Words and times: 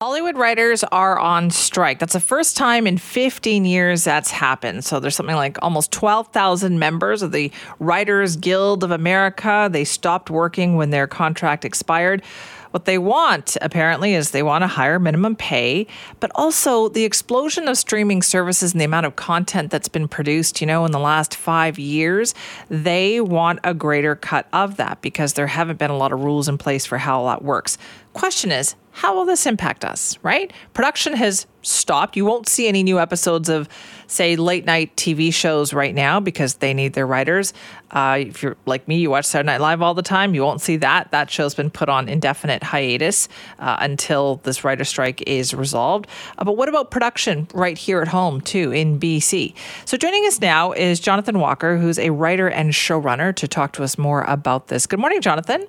Hollywood 0.00 0.36
writers 0.36 0.84
are 0.84 1.18
on 1.18 1.50
strike. 1.50 1.98
That's 1.98 2.12
the 2.12 2.20
first 2.20 2.56
time 2.56 2.86
in 2.86 2.98
15 2.98 3.64
years 3.64 4.04
that's 4.04 4.30
happened. 4.30 4.84
So 4.84 5.00
there's 5.00 5.16
something 5.16 5.34
like 5.34 5.58
almost 5.60 5.90
12,000 5.90 6.78
members 6.78 7.20
of 7.20 7.32
the 7.32 7.50
Writers 7.80 8.36
Guild 8.36 8.84
of 8.84 8.92
America. 8.92 9.68
They 9.68 9.82
stopped 9.82 10.30
working 10.30 10.76
when 10.76 10.90
their 10.90 11.08
contract 11.08 11.64
expired. 11.64 12.22
What 12.70 12.84
they 12.84 12.98
want, 12.98 13.56
apparently, 13.60 14.14
is 14.14 14.30
they 14.30 14.42
want 14.42 14.62
a 14.62 14.68
higher 14.68 15.00
minimum 15.00 15.34
pay, 15.34 15.86
but 16.20 16.30
also 16.34 16.88
the 16.88 17.04
explosion 17.04 17.66
of 17.66 17.78
streaming 17.78 18.22
services 18.22 18.72
and 18.72 18.80
the 18.80 18.84
amount 18.84 19.06
of 19.06 19.16
content 19.16 19.70
that's 19.70 19.88
been 19.88 20.06
produced, 20.06 20.60
you 20.60 20.66
know, 20.66 20.84
in 20.84 20.92
the 20.92 21.00
last 21.00 21.34
five 21.34 21.78
years. 21.78 22.34
They 22.68 23.20
want 23.20 23.60
a 23.64 23.74
greater 23.74 24.14
cut 24.14 24.46
of 24.52 24.76
that 24.76 25.00
because 25.00 25.32
there 25.32 25.46
haven't 25.46 25.78
been 25.78 25.90
a 25.90 25.96
lot 25.96 26.12
of 26.12 26.22
rules 26.22 26.48
in 26.48 26.58
place 26.58 26.84
for 26.84 26.98
how 26.98 27.24
that 27.26 27.42
works. 27.42 27.78
Question 28.12 28.50
is, 28.50 28.74
how 28.98 29.14
will 29.14 29.26
this 29.26 29.46
impact 29.46 29.84
us, 29.84 30.18
right? 30.24 30.52
Production 30.74 31.12
has 31.14 31.46
stopped. 31.62 32.16
You 32.16 32.24
won't 32.24 32.48
see 32.48 32.66
any 32.66 32.82
new 32.82 32.98
episodes 32.98 33.48
of, 33.48 33.68
say, 34.08 34.34
late 34.34 34.64
night 34.64 34.96
TV 34.96 35.32
shows 35.32 35.72
right 35.72 35.94
now 35.94 36.18
because 36.18 36.54
they 36.54 36.74
need 36.74 36.94
their 36.94 37.06
writers. 37.06 37.52
Uh, 37.92 38.18
if 38.20 38.42
you're 38.42 38.56
like 38.66 38.88
me, 38.88 38.98
you 38.98 39.10
watch 39.10 39.26
Saturday 39.26 39.46
Night 39.46 39.60
Live 39.60 39.82
all 39.82 39.94
the 39.94 40.02
time, 40.02 40.34
you 40.34 40.42
won't 40.42 40.60
see 40.60 40.76
that. 40.78 41.12
That 41.12 41.30
show's 41.30 41.54
been 41.54 41.70
put 41.70 41.88
on 41.88 42.08
indefinite 42.08 42.62
hiatus 42.64 43.28
uh, 43.60 43.76
until 43.78 44.36
this 44.42 44.64
writer 44.64 44.84
strike 44.84 45.22
is 45.28 45.54
resolved. 45.54 46.08
Uh, 46.38 46.44
but 46.44 46.56
what 46.56 46.68
about 46.68 46.90
production 46.90 47.46
right 47.54 47.78
here 47.78 48.00
at 48.00 48.08
home, 48.08 48.40
too, 48.40 48.72
in 48.72 48.98
BC? 48.98 49.54
So 49.84 49.96
joining 49.96 50.24
us 50.24 50.40
now 50.40 50.72
is 50.72 50.98
Jonathan 50.98 51.38
Walker, 51.38 51.76
who's 51.76 52.00
a 52.00 52.10
writer 52.10 52.48
and 52.48 52.72
showrunner, 52.72 53.32
to 53.36 53.46
talk 53.46 53.74
to 53.74 53.84
us 53.84 53.96
more 53.96 54.22
about 54.22 54.68
this. 54.68 54.86
Good 54.86 54.98
morning, 54.98 55.20
Jonathan. 55.20 55.66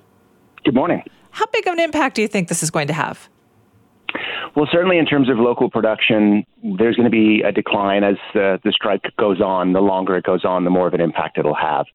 Good 0.64 0.74
morning. 0.74 1.04
How 1.32 1.46
big 1.46 1.66
of 1.66 1.74
an 1.74 1.80
impact 1.80 2.16
do 2.16 2.22
you 2.22 2.28
think 2.28 2.48
this 2.48 2.62
is 2.62 2.70
going 2.70 2.86
to 2.88 2.92
have? 2.92 3.28
Well, 4.56 4.68
certainly 4.70 4.98
in 4.98 5.06
terms 5.06 5.28
of 5.28 5.38
local 5.38 5.70
production, 5.70 6.44
there's 6.64 6.96
going 6.96 7.04
to 7.04 7.10
be 7.10 7.42
a 7.42 7.52
decline 7.52 8.02
as 8.02 8.16
uh, 8.34 8.58
the 8.64 8.72
strike 8.72 9.02
goes 9.16 9.40
on. 9.40 9.72
The 9.72 9.80
longer 9.80 10.16
it 10.16 10.24
goes 10.24 10.44
on, 10.44 10.64
the 10.64 10.70
more 10.70 10.88
of 10.88 10.94
an 10.94 11.00
impact 11.00 11.38
it'll 11.38 11.54
have. 11.54 11.86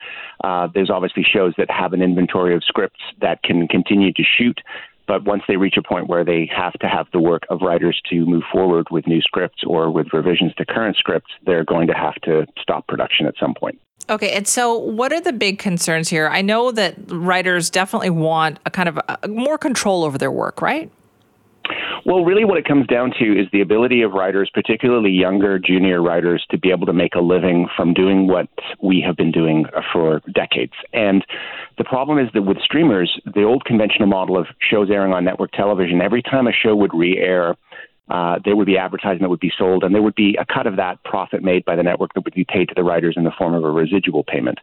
Uh, 0.44 0.70
there's 0.74 0.90
obviously 0.90 1.24
shows 1.24 1.54
that 1.58 1.70
have 1.70 1.92
an 1.92 2.02
inventory 2.02 2.56
of 2.56 2.64
scripts 2.64 3.02
that 3.20 3.44
can 3.44 3.68
continue 3.68 4.14
to 4.14 4.24
shoot, 4.24 4.62
but 5.08 5.24
once 5.26 5.44
they 5.48 5.58
reach 5.58 5.76
a 5.78 5.84
point 5.84 6.08
where 6.08 6.24
they 6.24 6.50
have 6.56 6.74
to 6.74 6.88
have 6.88 7.08
the 7.14 7.20
work 7.20 7.44
of 7.50 7.62
writers 7.62 8.00
to 8.10 8.26
move 8.26 8.44
forward 8.52 8.88
with 8.92 9.08
new 9.08 9.22
scripts 9.22 9.64
or 9.66 9.92
with 9.92 10.08
revisions 10.14 10.54
to 10.56 10.66
current 10.66 10.98
scripts, 10.98 11.32
they're 11.46 11.66
going 11.66 11.88
to 11.88 11.94
have 11.94 12.16
to 12.24 12.46
stop 12.60 12.88
production 12.88 13.26
at 13.26 13.36
some 13.40 13.54
point. 13.54 13.80
Okay, 14.10 14.34
and 14.34 14.48
so 14.48 14.78
what 14.78 15.12
are 15.12 15.22
the 15.22 15.34
big 15.34 15.58
concerns 15.58 16.10
here? 16.10 16.28
I 16.28 16.42
know 16.42 16.72
that 16.72 16.96
writers 17.08 17.70
definitely 17.70 18.12
want 18.12 18.60
a 18.66 18.70
kind 18.70 18.88
of 18.88 19.00
a, 19.08 19.28
more 19.28 19.58
control 19.58 20.04
over 20.04 20.18
their 20.18 20.32
work, 20.32 20.62
right? 20.62 20.92
Well, 22.06 22.24
really, 22.24 22.46
what 22.46 22.60
it 22.60 22.66
comes 22.66 22.86
down 22.86 23.14
to 23.18 23.26
is 23.26 23.48
the 23.52 23.62
ability 23.62 24.04
of 24.04 24.12
writers, 24.12 24.52
particularly 24.54 25.10
younger 25.10 25.58
junior 25.58 26.04
writers, 26.04 26.46
to 26.52 26.58
be 26.60 26.70
able 26.70 26.86
to 26.86 26.94
make 26.94 27.16
a 27.16 27.20
living 27.20 27.68
from 27.76 27.96
doing 27.96 28.28
what 28.28 28.48
we 28.80 29.02
have 29.02 29.18
been 29.18 29.32
doing 29.32 29.66
for 29.92 30.22
decades. 30.32 30.74
And 30.94 31.26
the 31.80 31.84
problem 31.84 32.20
is 32.20 32.30
that 32.36 32.44
with 32.44 32.60
streamers, 32.62 33.20
the 33.34 33.42
old 33.42 33.66
conventional 33.66 34.08
model 34.08 34.38
of 34.38 34.46
shows 34.60 34.92
airing 34.92 35.14
on 35.14 35.26
network 35.26 35.52
television, 35.54 36.00
every 36.00 36.22
time 36.22 36.46
a 36.46 36.52
show 36.52 36.76
would 36.76 36.94
re 36.94 37.18
air, 37.18 37.56
uh, 38.10 38.40
there 38.46 38.56
would 38.56 38.68
be 38.68 38.78
advertising 38.78 39.22
that 39.22 39.30
would 39.30 39.40
be 39.40 39.52
sold, 39.58 39.84
and 39.84 39.96
there 39.96 40.02
would 40.02 40.16
be 40.16 40.38
a 40.40 40.46
cut 40.46 40.68
of 40.68 40.76
that 40.76 41.04
profit 41.04 41.42
made 41.44 41.66
by 41.66 41.76
the 41.76 41.84
network 41.84 42.14
that 42.14 42.24
would 42.24 42.36
be 42.36 42.46
paid 42.46 42.68
to 42.70 42.76
the 42.76 42.84
writers 42.84 43.16
in 43.18 43.24
the 43.24 43.32
form 43.36 43.54
of 43.54 43.64
a 43.64 43.72
residual 43.72 44.24
payment. 44.24 44.60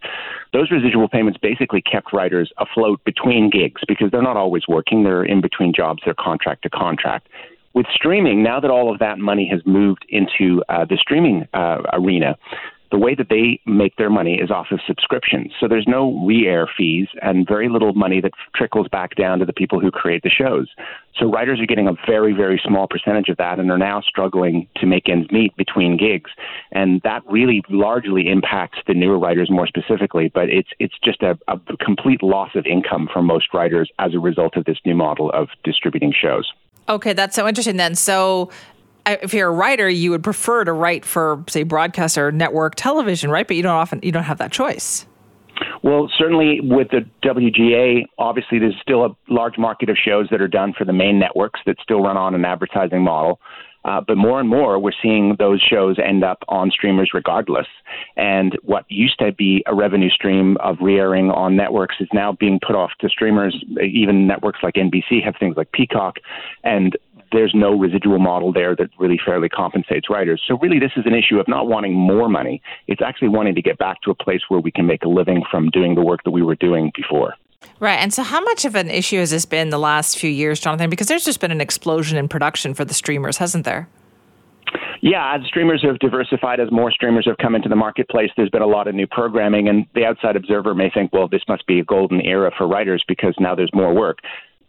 Those 0.53 0.70
residual 0.70 1.08
payments 1.08 1.38
basically 1.42 1.82
kept 1.82 2.12
writers 2.12 2.53
afloat 2.58 3.03
between 3.04 3.50
gigs 3.50 3.82
because 3.88 4.10
they're 4.10 4.22
not 4.22 4.36
always 4.36 4.69
working; 4.69 5.03
they're 5.03 5.25
in 5.25 5.41
between 5.41 5.72
jobs, 5.75 6.03
they're 6.04 6.14
contract 6.14 6.62
to 6.62 6.70
contract. 6.70 7.28
With 7.75 7.86
streaming, 7.92 8.42
now 8.42 8.60
that 8.60 8.70
all 8.70 8.92
of 8.92 8.98
that 8.98 9.19
money 9.19 9.48
has 9.50 9.62
moved 9.64 10.04
into 10.10 10.62
uh, 10.69 10.84
the 10.84 10.98
streaming 10.98 11.48
uh, 11.54 11.78
arena, 11.94 12.36
the 12.92 12.98
way 12.98 13.14
that 13.14 13.28
they 13.30 13.58
make 13.66 13.97
their 13.97 14.10
money 14.10 14.34
is 14.34 14.50
off 14.50 14.66
of 14.70 14.78
subscriptions. 14.86 15.50
So 15.58 15.66
there's 15.66 15.86
no 15.88 16.22
re-air 16.26 16.69
fees 16.76 17.08
and 17.22 17.48
very 17.48 17.70
little 17.70 17.94
money 17.94 18.20
that 18.20 18.32
trickles 18.54 18.86
back 18.86 19.16
down 19.16 19.38
to 19.38 19.47
the 19.47 19.53
people 19.54 19.80
who 19.80 19.91
create 19.91 20.22
the 20.22 20.28
shows. 20.30 20.69
So 21.19 21.30
writers 21.30 21.58
are 21.58 21.66
getting 21.66 21.88
a 21.88 21.94
very, 22.06 22.34
very 22.34 22.60
small 22.64 22.86
percentage 22.86 23.30
of 23.30 23.38
that 23.38 23.58
and 23.58 23.70
are 23.70 23.78
now 23.78 24.03
struggling 24.03 24.69
to 24.76 24.86
make 24.86 25.08
ends 25.08 25.30
meet 25.32 25.56
between 25.56 25.97
gigs. 25.97 26.30
And 26.70 27.00
that 27.03 27.22
really 27.26 27.62
largely 27.70 28.28
impacts 28.28 28.78
the 28.86 28.94
newer 28.94 29.19
writers 29.19 29.50
more 29.50 29.66
specifically, 29.66 30.30
but 30.32 30.50
it's 30.50 30.69
it's 30.78 30.94
just 31.03 31.22
a, 31.22 31.38
a 31.48 31.59
complete 31.78 32.22
loss 32.22 32.50
of 32.54 32.66
income 32.66 33.09
for 33.10 33.22
most 33.22 33.54
writers 33.54 33.91
as 33.98 34.14
a 34.14 34.19
result 34.19 34.56
of 34.56 34.66
this 34.66 34.78
new 34.84 34.94
model 34.94 35.30
of 35.32 35.48
distributing 35.64 36.12
shows. 36.12 36.53
Okay, 36.88 37.12
that's 37.12 37.36
so 37.36 37.47
interesting 37.47 37.76
then. 37.76 37.94
So 37.94 38.50
if 39.07 39.35
you're 39.35 39.49
a 39.49 39.53
writer, 39.53 39.89
you 39.89 40.11
would 40.11 40.23
prefer 40.23 40.65
to 40.65 40.73
write 40.73 41.05
for, 41.05 41.45
say, 41.49 41.63
broadcast 41.63 42.17
or 42.19 42.33
network 42.33 42.75
television, 42.75 43.31
right? 43.31 43.47
But 43.47 43.57
you 43.57 43.63
don't 43.63 43.73
often 43.73 44.01
you 44.03 44.13
don't 44.13 44.25
have 44.25 44.39
that 44.39 44.53
choice. 44.53 45.07
Well, 45.83 46.11
certainly 46.17 46.61
with 46.61 46.89
the 46.91 47.05
WGA, 47.25 48.05
obviously 48.19 48.59
there's 48.59 48.79
still 48.81 49.05
a 49.05 49.17
large 49.29 49.59
market 49.59 49.91
of 49.91 49.97
shows 49.97 50.29
that 50.31 50.41
are 50.41 50.49
done 50.49 50.73
for 50.77 50.85
the 50.85 50.93
main 50.93 51.19
networks 51.19 51.61
that 51.67 51.77
still 51.83 52.01
run 52.01 52.17
on 52.17 52.35
an 52.35 52.45
advertising 52.45 53.03
model. 53.03 53.41
Uh, 53.85 54.01
but 54.07 54.17
more 54.17 54.39
and 54.39 54.49
more, 54.49 54.79
we're 54.79 54.93
seeing 55.03 55.34
those 55.41 55.61
shows 55.61 55.97
end 55.99 56.23
up 56.23 56.39
on 56.49 56.71
streamers 56.71 57.11
regardless. 57.13 57.67
And 58.17 58.57
what 58.63 58.84
used 58.89 59.19
to 59.19 59.33
be 59.33 59.65
a 59.67 59.75
revenue 59.75 60.11
stream 60.11 60.57
of 60.59 60.77
re 60.81 60.99
airing 60.99 61.31
on 61.31 61.57
networks 61.57 61.97
is 61.99 62.09
now 62.13 62.33
being 62.33 62.61
put 62.65 62.77
off 62.77 62.93
to 63.01 63.09
streamers. 63.09 63.57
Even 63.83 64.27
networks 64.27 64.61
like 64.63 64.75
NBC 64.75 65.25
have 65.25 65.34
things 65.39 65.57
like 65.57 65.73
Peacock. 65.73 66.19
And 66.63 66.97
there's 67.32 67.53
no 67.54 67.76
residual 67.78 68.19
model 68.19 68.53
there 68.53 68.76
that 68.76 68.91
really 68.98 69.19
fairly 69.25 69.48
compensates 69.48 70.09
writers. 70.10 70.43
So 70.47 70.59
really, 70.59 70.78
this 70.78 70.93
is 70.97 71.04
an 71.06 71.15
issue 71.15 71.38
of 71.41 71.48
not 71.48 71.66
wanting 71.66 71.94
more 71.94 72.28
money. 72.28 72.62
It's 72.87 73.03
actually 73.03 73.28
wanting 73.28 73.54
to 73.54 73.62
get 73.62 73.78
back 73.78 74.00
to 74.03 74.10
a 74.10 74.15
place 74.15 74.43
where 74.48 74.60
we 74.60 74.70
can 74.70 74.87
make 74.87 75.04
a 75.04 75.09
living 75.09 75.42
from 75.50 75.71
doing 75.71 75.94
the 75.94 76.03
work 76.03 76.22
that 76.25 76.31
we 76.31 76.42
were 76.42 76.56
doing 76.56 76.92
before. 76.94 77.34
Right. 77.81 77.97
And 77.97 78.12
so, 78.12 78.22
how 78.22 78.41
much 78.41 78.65
of 78.65 78.75
an 78.75 78.91
issue 78.91 79.19
has 79.19 79.31
this 79.31 79.47
been 79.47 79.71
the 79.71 79.78
last 79.78 80.19
few 80.19 80.31
years, 80.31 80.60
Jonathan? 80.60 80.91
Because 80.91 81.06
there's 81.06 81.25
just 81.25 81.41
been 81.41 81.53
an 81.53 81.60
explosion 81.60 82.19
in 82.19 82.28
production 82.28 82.75
for 82.75 82.84
the 82.84 82.94
streamers, 82.94 83.37
hasn't 83.38 83.65
there? 83.65 83.88
Yeah, 85.00 85.34
as 85.34 85.44
streamers 85.47 85.82
have 85.82 85.98
diversified, 85.98 86.60
as 86.60 86.71
more 86.71 86.92
streamers 86.92 87.26
have 87.26 87.37
come 87.38 87.56
into 87.56 87.69
the 87.69 87.75
marketplace, 87.75 88.31
there's 88.37 88.50
been 88.50 88.62
a 88.62 88.69
lot 88.69 88.87
of 88.87 88.94
new 88.94 89.09
programming, 89.09 89.69
and 89.69 89.84
the 89.97 90.04
outside 90.04 90.37
observer 90.37 90.76
may 90.76 90.91
think, 90.91 91.12
well, 91.12 91.26
this 91.26 91.42
must 91.48 91.66
be 91.66 91.81
a 91.81 91.84
golden 91.84 92.21
era 92.21 92.53
for 92.56 92.69
writers 92.69 93.03
because 93.09 93.34
now 93.41 93.56
there's 93.56 93.72
more 93.75 93.92
work 93.92 94.19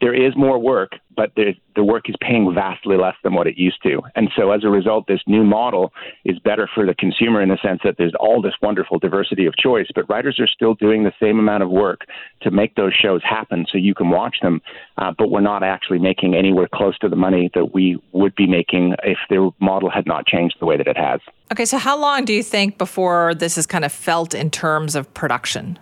there 0.03 0.13
is 0.13 0.35
more 0.35 0.59
work, 0.59 0.91
but 1.15 1.31
the, 1.35 1.53
work 1.81 2.09
is 2.09 2.15
paying 2.19 2.53
vastly 2.53 2.97
less 2.97 3.15
than 3.23 3.33
what 3.33 3.47
it 3.47 3.57
used 3.57 3.81
to. 3.83 4.01
And 4.15 4.29
so 4.35 4.51
as 4.51 4.65
a 4.65 4.67
result, 4.67 5.07
this 5.07 5.21
new 5.27 5.45
model 5.45 5.93
is 6.25 6.37
better 6.39 6.69
for 6.75 6.85
the 6.85 6.93
consumer 6.93 7.41
in 7.41 7.47
the 7.47 7.57
sense 7.63 7.79
that 7.85 7.95
there's 7.97 8.13
all 8.19 8.41
this 8.41 8.53
wonderful 8.61 8.99
diversity 8.99 9.45
of 9.45 9.55
choice, 9.55 9.87
but 9.95 10.09
writers 10.09 10.41
are 10.41 10.47
still 10.47 10.73
doing 10.73 11.03
the 11.03 11.13
same 11.21 11.39
amount 11.39 11.63
of 11.63 11.69
work 11.69 12.01
to 12.41 12.51
make 12.51 12.75
those 12.75 12.93
shows 12.93 13.21
happen 13.23 13.65
so 13.71 13.77
you 13.77 13.93
can 13.93 14.09
watch 14.09 14.35
them, 14.41 14.61
uh, 14.97 15.13
but 15.17 15.31
we're 15.31 15.39
not 15.39 15.63
actually 15.63 15.99
making 15.99 16.35
anywhere 16.35 16.67
close 16.73 16.97
to 16.99 17.07
the 17.07 17.15
money 17.15 17.49
that 17.53 17.73
we 17.73 17.97
would 18.11 18.35
be 18.35 18.45
making 18.45 18.95
if 19.03 19.17
the 19.29 19.51
model 19.61 19.89
had 19.89 20.05
not 20.05 20.25
changed 20.25 20.57
the 20.59 20.65
way 20.65 20.75
that 20.75 20.87
it 20.87 20.97
has. 20.97 21.21
Okay, 21.49 21.65
so 21.65 21.77
how 21.77 21.97
long 21.97 22.25
do 22.25 22.33
you 22.33 22.43
think 22.43 22.77
before 22.77 23.33
this 23.35 23.57
is 23.57 23.65
kind 23.65 23.85
of 23.85 23.91
felt 23.93 24.33
in 24.33 24.51
terms 24.51 24.95
of 24.95 25.13
production? 25.13 25.79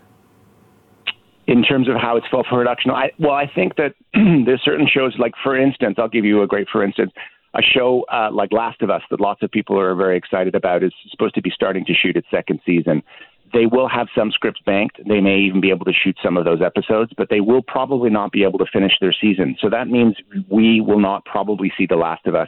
In 1.51 1.63
terms 1.63 1.89
of 1.89 1.95
how 1.95 2.15
it's 2.15 2.27
felt 2.31 2.45
for 2.49 2.59
production. 2.59 2.91
I, 2.91 3.11
well, 3.19 3.33
I 3.33 3.45
think 3.45 3.75
that 3.75 3.93
there's 4.13 4.61
certain 4.63 4.87
shows, 4.87 5.13
like 5.19 5.33
for 5.43 5.57
instance, 5.57 5.95
I'll 5.97 6.07
give 6.07 6.23
you 6.23 6.41
a 6.41 6.47
great 6.47 6.69
for 6.69 6.83
instance. 6.83 7.11
A 7.53 7.61
show 7.61 8.05
uh, 8.11 8.29
like 8.31 8.53
Last 8.53 8.81
of 8.81 8.89
Us 8.89 9.01
that 9.11 9.19
lots 9.19 9.43
of 9.43 9.51
people 9.51 9.77
are 9.77 9.93
very 9.93 10.17
excited 10.17 10.55
about 10.55 10.83
is 10.83 10.93
supposed 11.09 11.35
to 11.35 11.41
be 11.41 11.51
starting 11.53 11.83
to 11.85 11.93
shoot 11.93 12.15
its 12.15 12.27
second 12.31 12.61
season. 12.65 13.03
They 13.51 13.65
will 13.65 13.89
have 13.89 14.07
some 14.15 14.31
scripts 14.31 14.61
banked. 14.65 15.01
They 15.05 15.19
may 15.19 15.39
even 15.39 15.59
be 15.59 15.71
able 15.71 15.83
to 15.83 15.91
shoot 15.91 16.15
some 16.23 16.37
of 16.37 16.45
those 16.45 16.61
episodes, 16.61 17.11
but 17.17 17.27
they 17.29 17.41
will 17.41 17.61
probably 17.61 18.09
not 18.09 18.31
be 18.31 18.43
able 18.43 18.57
to 18.59 18.65
finish 18.71 18.93
their 19.01 19.11
season. 19.11 19.57
So 19.59 19.69
that 19.69 19.89
means 19.89 20.15
we 20.49 20.79
will 20.79 20.99
not 20.99 21.25
probably 21.25 21.73
see 21.77 21.85
The 21.85 21.97
Last 21.97 22.25
of 22.25 22.35
Us 22.35 22.47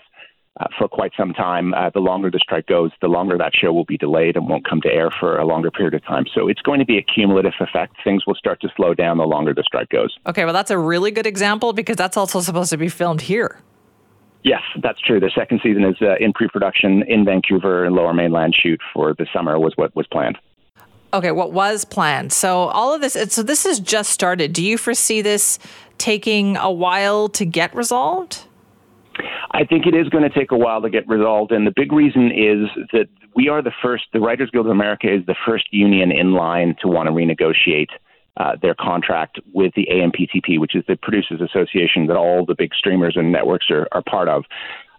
uh, 0.59 0.67
for 0.77 0.87
quite 0.87 1.11
some 1.17 1.33
time. 1.33 1.73
Uh, 1.73 1.89
the 1.89 1.99
longer 1.99 2.29
the 2.29 2.39
strike 2.39 2.67
goes, 2.67 2.91
the 3.01 3.07
longer 3.07 3.37
that 3.37 3.53
show 3.55 3.73
will 3.73 3.85
be 3.85 3.97
delayed 3.97 4.35
and 4.35 4.47
won't 4.47 4.67
come 4.67 4.81
to 4.81 4.89
air 4.89 5.09
for 5.19 5.37
a 5.37 5.45
longer 5.45 5.71
period 5.71 5.93
of 5.93 6.05
time. 6.05 6.25
So 6.33 6.47
it's 6.47 6.61
going 6.61 6.79
to 6.79 6.85
be 6.85 6.97
a 6.97 7.01
cumulative 7.01 7.53
effect. 7.59 7.95
Things 8.03 8.25
will 8.27 8.35
start 8.35 8.61
to 8.61 8.69
slow 8.75 8.93
down 8.93 9.17
the 9.17 9.23
longer 9.25 9.53
the 9.53 9.63
strike 9.63 9.89
goes. 9.89 10.15
Okay, 10.27 10.45
well, 10.45 10.53
that's 10.53 10.71
a 10.71 10.77
really 10.77 11.11
good 11.11 11.25
example 11.25 11.73
because 11.73 11.97
that's 11.97 12.17
also 12.17 12.39
supposed 12.41 12.69
to 12.69 12.77
be 12.77 12.89
filmed 12.89 13.21
here. 13.21 13.59
Yes, 14.43 14.61
that's 14.81 14.99
true. 14.99 15.19
The 15.19 15.31
second 15.33 15.61
season 15.63 15.85
is 15.85 15.95
uh, 16.01 16.15
in 16.19 16.33
pre-production 16.33 17.03
in 17.07 17.23
Vancouver 17.23 17.85
and 17.85 17.95
Lower 17.95 18.13
Mainland. 18.13 18.53
Shoot 18.61 18.81
for 18.93 19.13
the 19.13 19.25
summer 19.33 19.57
was 19.57 19.73
what 19.77 19.95
was 19.95 20.05
planned. 20.07 20.37
Okay, 21.13 21.31
what 21.31 21.53
was 21.53 21.85
planned? 21.85 22.33
So 22.33 22.63
all 22.69 22.93
of 22.93 22.99
this. 22.99 23.13
So 23.33 23.41
this 23.41 23.63
has 23.63 23.79
just 23.79 24.11
started. 24.11 24.51
Do 24.51 24.63
you 24.63 24.77
foresee 24.77 25.21
this 25.21 25.59
taking 25.97 26.57
a 26.57 26.71
while 26.71 27.29
to 27.29 27.45
get 27.45 27.73
resolved? 27.73 28.45
I 29.51 29.63
think 29.63 29.85
it 29.85 29.95
is 29.95 30.09
going 30.09 30.23
to 30.23 30.29
take 30.29 30.51
a 30.51 30.57
while 30.57 30.81
to 30.81 30.89
get 30.89 31.07
resolved, 31.07 31.51
and 31.51 31.65
the 31.65 31.73
big 31.75 31.91
reason 31.91 32.31
is 32.31 32.69
that 32.91 33.07
we 33.35 33.49
are 33.49 33.61
the 33.61 33.73
first. 33.81 34.05
The 34.13 34.19
Writers 34.19 34.49
Guild 34.51 34.65
of 34.65 34.71
America 34.71 35.13
is 35.13 35.25
the 35.25 35.35
first 35.45 35.65
union 35.71 36.11
in 36.11 36.33
line 36.33 36.75
to 36.81 36.87
want 36.87 37.07
to 37.07 37.11
renegotiate 37.11 37.89
uh, 38.37 38.55
their 38.61 38.75
contract 38.75 39.39
with 39.53 39.73
the 39.75 39.87
AMPTP, 39.91 40.59
which 40.59 40.75
is 40.75 40.83
the 40.87 40.95
Producers 40.95 41.41
Association 41.41 42.07
that 42.07 42.17
all 42.17 42.45
the 42.45 42.55
big 42.57 42.73
streamers 42.73 43.15
and 43.15 43.31
networks 43.31 43.67
are, 43.69 43.87
are 43.91 44.01
part 44.01 44.27
of. 44.27 44.43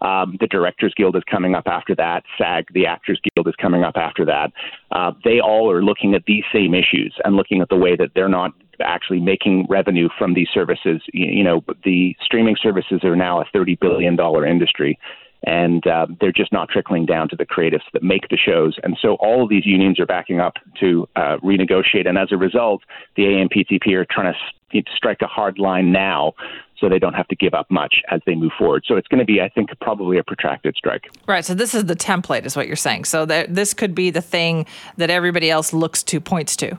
Um, 0.01 0.37
the 0.39 0.47
Directors 0.47 0.93
Guild 0.97 1.17
is 1.17 1.23
coming 1.31 1.55
up 1.55 1.67
after 1.67 1.95
that. 1.95 2.25
SAG, 2.37 2.67
the 2.75 2.87
Actors 2.87 3.21
Guild, 3.35 3.49
is 3.49 3.55
coming 3.61 3.85
up 3.85 3.97
after 3.97 4.25
that. 4.27 4.53
Uh, 4.93 5.13
they 5.25 5.41
all 5.41 5.71
are 5.71 5.83
looking 5.83 6.15
at 6.15 6.25
these 6.27 6.45
same 6.53 6.75
issues 6.75 7.15
and 7.25 7.37
looking 7.37 7.63
at 7.63 7.69
the 7.71 7.77
way 7.77 7.97
that 7.97 8.11
they're 8.15 8.29
not 8.29 8.53
actually 8.81 9.21
making 9.21 9.67
revenue 9.69 10.09
from 10.19 10.35
these 10.35 10.49
services. 10.53 11.03
You, 11.13 11.45
know, 11.45 11.65
the 11.85 12.17
streaming 12.23 12.57
services 12.61 13.05
are 13.05 13.17
now 13.17 13.41
a 13.41 13.45
$30 13.47 13.79
billion 13.79 14.19
industry 14.47 14.99
and 15.47 15.87
uh, 15.87 16.07
they're 16.21 16.33
just 16.33 16.53
not 16.53 16.69
trickling 16.69 17.07
down 17.07 17.29
to 17.29 17.37
the 17.37 17.45
creatives 17.45 17.83
that 17.93 18.03
make 18.03 18.29
the 18.31 18.37
shows. 18.37 18.77
And 18.83 18.97
so 19.01 19.15
all 19.17 19.43
of 19.43 19.51
these 19.51 19.67
unions 19.67 20.01
are 20.01 20.07
backing 20.07 20.41
up 20.41 20.55
to 20.81 21.07
uh, 21.17 21.37
renegotiate, 21.45 22.09
and 22.09 22.17
as 22.17 22.29
a 22.33 22.37
result, 22.37 22.83
the 23.17 23.25
AMPTP 23.25 23.93
are 23.93 24.07
trying 24.11 24.33
to 24.33 24.83
strike 24.97 25.19
a 25.23 25.27
hard 25.27 25.59
line 25.59 25.93
now 25.93 26.33
so 26.81 26.89
they 26.89 26.99
don't 26.99 27.15
have 27.15 27.29
to 27.29 27.37
give 27.37 27.55
up 27.55 27.71
much 27.71 27.97
as 28.11 28.21
they 28.27 28.35
move 28.35 28.53
forward. 28.59 28.85
So 28.87 28.97
it's 28.97 29.07
going 29.07 29.21
to 29.21 29.25
be, 29.25 29.41
I 29.41 29.49
think, 29.49 29.71
probably 29.81 30.19
a 30.19 30.25
protracted 30.25 30.75
strike. 30.77 31.09
Right. 31.29 31.45
So 31.45 31.55
this 31.55 31.75
is 31.75 31.85
the 31.85 31.95
template, 31.95 32.45
is 32.45 32.57
what 32.57 32.67
you're 32.67 32.75
saying. 32.75 33.05
So 33.05 33.25
that 33.27 33.55
this 33.55 33.73
could 33.73 33.95
be 33.95 34.11
the 34.11 34.21
thing 34.21 34.67
that 34.97 35.11
everybody 35.11 35.51
else 35.51 35.73
looks 35.73 36.03
to, 36.05 36.21
points 36.21 36.57
to. 36.57 36.79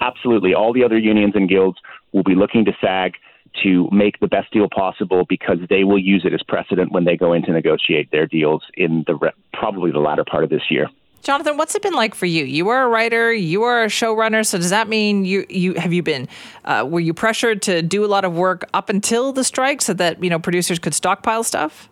Absolutely. 0.00 0.54
All 0.54 0.72
the 0.72 0.84
other 0.84 0.98
unions 0.98 1.32
and 1.34 1.48
guilds 1.48 1.78
will 2.12 2.22
be 2.22 2.34
looking 2.34 2.64
to 2.66 2.72
SAG 2.80 3.14
to 3.62 3.88
make 3.90 4.20
the 4.20 4.26
best 4.26 4.52
deal 4.52 4.68
possible 4.68 5.24
because 5.28 5.58
they 5.68 5.84
will 5.84 5.98
use 5.98 6.24
it 6.24 6.32
as 6.32 6.42
precedent 6.42 6.92
when 6.92 7.04
they 7.04 7.16
go 7.16 7.32
in 7.32 7.42
to 7.42 7.52
negotiate 7.52 8.10
their 8.10 8.26
deals 8.26 8.62
in 8.74 9.04
the 9.06 9.14
re- 9.14 9.32
probably 9.52 9.90
the 9.90 9.98
latter 9.98 10.24
part 10.24 10.44
of 10.44 10.50
this 10.50 10.62
year. 10.70 10.88
Jonathan, 11.22 11.56
what's 11.56 11.74
it 11.74 11.82
been 11.82 11.94
like 11.94 12.14
for 12.14 12.26
you? 12.26 12.44
You 12.44 12.68
are 12.68 12.84
a 12.84 12.88
writer, 12.88 13.32
you 13.32 13.62
are 13.62 13.82
a 13.82 13.88
showrunner. 13.88 14.46
So 14.46 14.58
does 14.58 14.70
that 14.70 14.88
mean 14.88 15.24
you 15.24 15.44
you 15.48 15.74
have 15.74 15.92
you 15.92 16.02
been 16.02 16.28
uh, 16.64 16.86
were 16.88 17.00
you 17.00 17.12
pressured 17.14 17.62
to 17.62 17.82
do 17.82 18.04
a 18.04 18.06
lot 18.06 18.24
of 18.24 18.34
work 18.34 18.68
up 18.74 18.88
until 18.88 19.32
the 19.32 19.42
strike 19.42 19.82
so 19.82 19.92
that 19.94 20.22
you 20.22 20.30
know 20.30 20.38
producers 20.38 20.78
could 20.78 20.94
stockpile 20.94 21.42
stuff? 21.42 21.88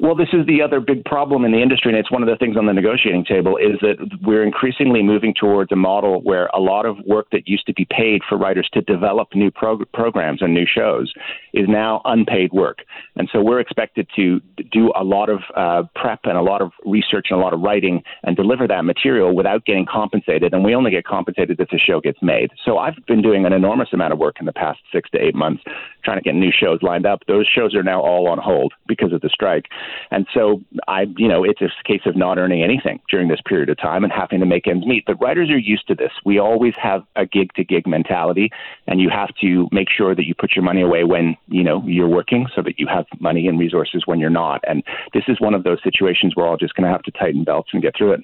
Well, 0.00 0.14
this 0.14 0.28
is 0.32 0.46
the 0.46 0.60
other 0.60 0.80
big 0.80 1.04
problem 1.04 1.44
in 1.44 1.52
the 1.52 1.62
industry, 1.62 1.92
and 1.92 1.98
it's 1.98 2.10
one 2.10 2.22
of 2.22 2.28
the 2.28 2.36
things 2.36 2.56
on 2.56 2.66
the 2.66 2.72
negotiating 2.72 3.24
table 3.24 3.56
is 3.56 3.78
that 3.80 3.96
we're 4.22 4.42
increasingly 4.42 5.02
moving 5.02 5.34
towards 5.38 5.70
a 5.72 5.76
model 5.76 6.20
where 6.22 6.46
a 6.46 6.60
lot 6.60 6.84
of 6.84 6.98
work 7.06 7.28
that 7.30 7.48
used 7.48 7.66
to 7.66 7.74
be 7.74 7.86
paid 7.90 8.22
for 8.28 8.36
writers 8.36 8.68
to 8.72 8.80
develop 8.82 9.28
new 9.34 9.50
prog- 9.50 9.90
programs 9.92 10.42
and 10.42 10.52
new 10.52 10.66
shows 10.66 11.12
is 11.54 11.66
now 11.68 12.02
unpaid 12.04 12.52
work. 12.52 12.78
And 13.16 13.28
so 13.32 13.40
we're 13.40 13.60
expected 13.60 14.08
to 14.16 14.40
do 14.70 14.92
a 14.94 15.04
lot 15.04 15.30
of 15.30 15.40
uh, 15.56 15.84
prep 15.94 16.20
and 16.24 16.36
a 16.36 16.42
lot 16.42 16.60
of 16.60 16.72
research 16.84 17.28
and 17.30 17.40
a 17.40 17.42
lot 17.42 17.54
of 17.54 17.60
writing 17.60 18.02
and 18.24 18.36
deliver 18.36 18.66
that 18.68 18.84
material 18.84 19.34
without 19.34 19.64
getting 19.64 19.86
compensated. 19.86 20.52
And 20.52 20.64
we 20.64 20.74
only 20.74 20.90
get 20.90 21.04
compensated 21.04 21.58
if 21.58 21.70
the 21.70 21.78
show 21.78 22.00
gets 22.00 22.18
made. 22.20 22.50
So 22.64 22.78
I've 22.78 22.96
been 23.06 23.22
doing 23.22 23.46
an 23.46 23.52
enormous 23.52 23.88
amount 23.92 24.12
of 24.12 24.18
work 24.18 24.36
in 24.40 24.46
the 24.46 24.52
past 24.52 24.80
six 24.92 25.08
to 25.10 25.18
eight 25.18 25.34
months 25.34 25.62
trying 26.04 26.18
to 26.18 26.22
get 26.22 26.34
new 26.34 26.52
shows 26.52 26.80
lined 26.82 27.06
up. 27.06 27.20
Those 27.26 27.46
shows 27.46 27.74
are 27.74 27.82
now 27.82 28.00
all 28.00 28.28
on 28.28 28.38
hold 28.38 28.74
because 28.86 29.12
of 29.12 29.20
the 29.20 29.28
strike. 29.28 29.66
And 30.10 30.26
so 30.34 30.60
I, 30.88 31.06
you 31.16 31.28
know, 31.28 31.44
it's 31.44 31.60
a 31.62 31.68
case 31.84 32.02
of 32.06 32.16
not 32.16 32.38
earning 32.38 32.62
anything 32.62 33.00
during 33.10 33.28
this 33.28 33.40
period 33.46 33.70
of 33.70 33.78
time 33.78 34.04
and 34.04 34.12
having 34.12 34.40
to 34.40 34.46
make 34.46 34.66
ends 34.66 34.86
meet. 34.86 35.04
But 35.06 35.20
writers 35.20 35.50
are 35.50 35.58
used 35.58 35.86
to 35.88 35.94
this. 35.94 36.12
We 36.24 36.38
always 36.38 36.74
have 36.76 37.02
a 37.16 37.26
gig 37.26 37.52
to 37.54 37.64
gig 37.64 37.86
mentality, 37.86 38.50
and 38.86 39.00
you 39.00 39.10
have 39.10 39.34
to 39.40 39.68
make 39.72 39.88
sure 39.90 40.14
that 40.14 40.26
you 40.26 40.34
put 40.34 40.54
your 40.54 40.64
money 40.64 40.82
away 40.82 41.04
when, 41.04 41.36
you 41.48 41.62
know, 41.62 41.82
you're 41.86 42.08
working 42.08 42.46
so 42.54 42.62
that 42.62 42.78
you 42.78 42.86
have 42.86 43.04
money 43.20 43.46
and 43.48 43.58
resources 43.58 44.02
when 44.06 44.18
you're 44.18 44.30
not. 44.30 44.62
And 44.66 44.82
this 45.12 45.24
is 45.28 45.40
one 45.40 45.54
of 45.54 45.64
those 45.64 45.78
situations 45.82 46.34
we're 46.36 46.48
all 46.48 46.56
just 46.56 46.74
going 46.74 46.84
to 46.84 46.90
have 46.90 47.02
to 47.02 47.10
tighten 47.10 47.44
belts 47.44 47.70
and 47.72 47.82
get 47.82 47.96
through 47.96 48.12
it. 48.12 48.20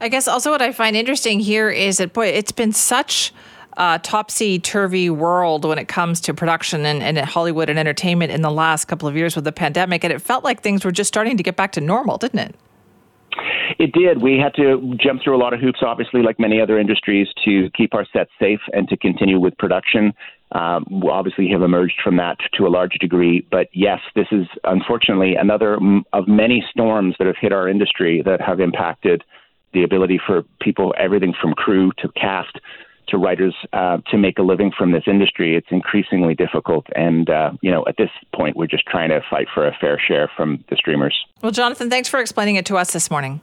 I 0.00 0.08
guess 0.08 0.26
also 0.26 0.50
what 0.50 0.62
I 0.62 0.72
find 0.72 0.96
interesting 0.96 1.40
here 1.40 1.70
is 1.70 1.98
that, 1.98 2.12
boy, 2.12 2.28
it's 2.28 2.52
been 2.52 2.72
such 2.72 3.32
uh, 3.76 3.98
topsy 3.98 4.58
turvy 4.58 5.10
world 5.10 5.64
when 5.64 5.78
it 5.78 5.86
comes 5.86 6.20
to 6.22 6.34
production 6.34 6.86
and, 6.86 7.02
and 7.02 7.18
Hollywood 7.18 7.68
and 7.68 7.78
entertainment 7.78 8.32
in 8.32 8.42
the 8.42 8.50
last 8.50 8.86
couple 8.86 9.06
of 9.06 9.16
years 9.16 9.36
with 9.36 9.44
the 9.44 9.52
pandemic. 9.52 10.02
And 10.02 10.12
it 10.12 10.20
felt 10.20 10.44
like 10.44 10.62
things 10.62 10.84
were 10.84 10.92
just 10.92 11.08
starting 11.08 11.36
to 11.36 11.42
get 11.42 11.56
back 11.56 11.72
to 11.72 11.80
normal, 11.80 12.16
didn't 12.16 12.38
it? 12.38 12.54
It 13.78 13.92
did. 13.92 14.22
We 14.22 14.38
had 14.38 14.54
to 14.54 14.94
jump 14.98 15.22
through 15.22 15.36
a 15.36 15.40
lot 15.42 15.52
of 15.52 15.60
hoops, 15.60 15.80
obviously, 15.82 16.22
like 16.22 16.38
many 16.38 16.60
other 16.60 16.78
industries, 16.78 17.28
to 17.44 17.68
keep 17.76 17.94
our 17.94 18.06
sets 18.10 18.30
safe 18.40 18.60
and 18.72 18.88
to 18.88 18.96
continue 18.96 19.38
with 19.38 19.56
production. 19.58 20.14
Um, 20.56 21.02
obviously 21.10 21.48
have 21.50 21.62
emerged 21.62 22.00
from 22.02 22.16
that 22.16 22.38
to 22.54 22.66
a 22.66 22.68
large 22.68 22.94
degree. 22.98 23.46
But 23.50 23.68
yes, 23.72 24.00
this 24.14 24.28
is 24.32 24.46
unfortunately 24.64 25.34
another 25.34 25.78
of 26.12 26.26
many 26.26 26.64
storms 26.70 27.14
that 27.18 27.26
have 27.26 27.36
hit 27.38 27.52
our 27.52 27.68
industry 27.68 28.22
that 28.24 28.40
have 28.40 28.58
impacted 28.60 29.22
the 29.74 29.82
ability 29.82 30.18
for 30.26 30.44
people, 30.62 30.94
everything 30.98 31.34
from 31.38 31.52
crew 31.52 31.92
to 31.98 32.08
cast, 32.16 32.58
to 33.08 33.18
writers 33.18 33.54
uh, 33.72 33.98
to 34.10 34.18
make 34.18 34.38
a 34.38 34.42
living 34.42 34.72
from 34.76 34.92
this 34.92 35.04
industry, 35.06 35.56
it's 35.56 35.68
increasingly 35.70 36.34
difficult. 36.34 36.86
And, 36.96 37.28
uh, 37.30 37.52
you 37.62 37.70
know, 37.70 37.84
at 37.86 37.96
this 37.96 38.10
point, 38.34 38.56
we're 38.56 38.66
just 38.66 38.86
trying 38.86 39.10
to 39.10 39.20
fight 39.30 39.46
for 39.52 39.66
a 39.66 39.76
fair 39.80 40.00
share 40.00 40.30
from 40.36 40.64
the 40.70 40.76
streamers. 40.76 41.16
Well, 41.42 41.52
Jonathan, 41.52 41.90
thanks 41.90 42.08
for 42.08 42.18
explaining 42.20 42.56
it 42.56 42.66
to 42.66 42.76
us 42.76 42.92
this 42.92 43.10
morning. 43.10 43.40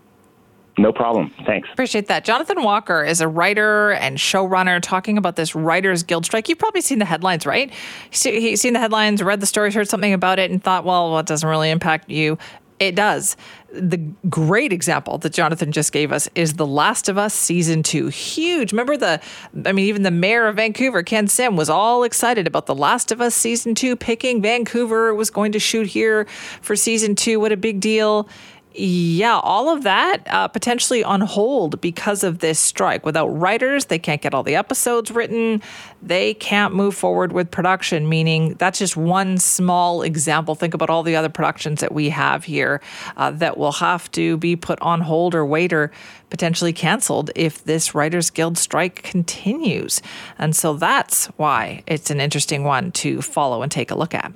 No 0.77 0.91
problem. 0.91 1.31
Thanks. 1.45 1.69
Appreciate 1.71 2.07
that. 2.07 2.25
Jonathan 2.25 2.63
Walker 2.63 3.03
is 3.03 3.21
a 3.21 3.27
writer 3.27 3.91
and 3.91 4.17
showrunner 4.17 4.81
talking 4.81 5.17
about 5.17 5.35
this 5.35 5.53
Writers 5.53 6.01
Guild 6.01 6.25
strike. 6.25 6.49
You've 6.49 6.57
probably 6.57 6.81
seen 6.81 6.99
the 6.99 7.05
headlines, 7.05 7.45
right? 7.45 7.71
He's 8.09 8.61
seen 8.61 8.73
the 8.73 8.79
headlines, 8.79 9.21
read 9.21 9.39
the 9.39 9.45
stories, 9.45 9.75
heard 9.75 9.87
something 9.87 10.13
about 10.13 10.39
it, 10.39 10.49
and 10.49 10.63
thought, 10.63 10.83
well, 10.83 11.11
well, 11.11 11.19
it 11.19 11.27
doesn't 11.27 11.47
really 11.47 11.69
impact 11.69 12.09
you. 12.09 12.39
It 12.79 12.95
does. 12.95 13.37
The 13.71 13.97
great 14.29 14.73
example 14.73 15.19
that 15.19 15.31
Jonathan 15.31 15.71
just 15.71 15.91
gave 15.91 16.11
us 16.11 16.27
is 16.35 16.55
The 16.55 16.65
Last 16.65 17.07
of 17.07 17.17
Us 17.17 17.33
season 17.33 17.83
two. 17.83 18.07
Huge. 18.07 18.71
Remember 18.71 18.97
the, 18.97 19.21
I 19.65 19.71
mean, 19.71 19.85
even 19.85 20.01
the 20.01 20.11
mayor 20.11 20.47
of 20.47 20.55
Vancouver, 20.55 21.03
Ken 21.03 21.27
Sim, 21.27 21.55
was 21.55 21.69
all 21.69 22.03
excited 22.03 22.47
about 22.47 22.65
The 22.65 22.75
Last 22.75 23.11
of 23.11 23.21
Us 23.21 23.35
season 23.35 23.75
two, 23.75 23.95
picking 23.95 24.41
Vancouver 24.41 25.13
was 25.13 25.29
going 25.29 25.51
to 25.53 25.59
shoot 25.59 25.87
here 25.87 26.25
for 26.61 26.75
season 26.75 27.15
two. 27.15 27.39
What 27.39 27.51
a 27.51 27.57
big 27.57 27.79
deal. 27.79 28.27
Yeah, 28.75 29.39
all 29.43 29.69
of 29.69 29.83
that 29.83 30.27
uh, 30.27 30.47
potentially 30.47 31.03
on 31.03 31.21
hold 31.21 31.79
because 31.79 32.23
of 32.23 32.39
this 32.39 32.59
strike. 32.59 33.05
Without 33.05 33.27
writers, 33.27 33.85
they 33.85 33.99
can't 33.99 34.19
get 34.19 34.33
all 34.33 34.41
the 34.41 34.55
episodes 34.55 35.11
written. 35.11 35.61
They 36.01 36.33
can't 36.33 36.73
move 36.73 36.95
forward 36.95 37.33
with 37.33 37.51
production, 37.51 38.09
meaning 38.09 38.55
that's 38.55 38.79
just 38.79 38.97
one 38.97 39.37
small 39.37 40.01
example. 40.01 40.55
Think 40.55 40.73
about 40.73 40.89
all 40.89 41.03
the 41.03 41.15
other 41.15 41.29
productions 41.29 41.81
that 41.81 41.91
we 41.91 42.09
have 42.09 42.45
here 42.45 42.81
uh, 43.15 43.29
that 43.31 43.57
will 43.57 43.73
have 43.73 44.09
to 44.13 44.37
be 44.37 44.55
put 44.55 44.81
on 44.81 45.01
hold 45.01 45.35
or 45.35 45.45
wait 45.45 45.71
or 45.71 45.91
potentially 46.31 46.73
canceled 46.73 47.29
if 47.35 47.63
this 47.65 47.93
Writers 47.93 48.31
Guild 48.31 48.57
strike 48.57 49.03
continues. 49.03 50.01
And 50.39 50.55
so 50.55 50.73
that's 50.73 51.27
why 51.37 51.83
it's 51.85 52.09
an 52.09 52.19
interesting 52.19 52.63
one 52.63 52.91
to 52.93 53.21
follow 53.21 53.61
and 53.61 53.71
take 53.71 53.91
a 53.91 53.95
look 53.95 54.15
at. 54.15 54.33